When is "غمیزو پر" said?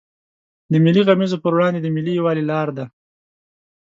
1.07-1.51